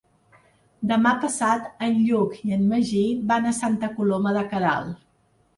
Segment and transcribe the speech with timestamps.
[0.91, 4.99] Demà passat en Lluc i en Magí van a Santa Coloma de Queralt.